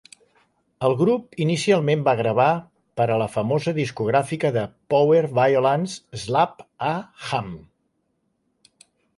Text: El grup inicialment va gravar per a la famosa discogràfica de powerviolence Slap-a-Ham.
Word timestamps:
El 0.87 0.93
grup 1.01 1.35
inicialment 1.43 2.05
va 2.07 2.15
gravar 2.21 2.47
per 3.01 3.07
a 3.09 3.19
la 3.23 3.27
famosa 3.35 3.75
discogràfica 3.81 4.53
de 4.57 4.65
powerviolence 4.95 6.23
Slap-a-Ham. 6.25 7.57